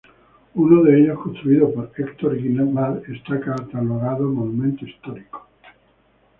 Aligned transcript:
Uno 0.55 0.81
de 0.81 0.99
ellos, 0.99 1.19
construido 1.19 1.71
por 1.71 1.91
Hector 1.95 2.35
Guimard, 2.35 3.03
está 3.07 3.39
catalogado 3.39 4.27
Monumento 4.29 4.83
Histórico. 4.83 5.47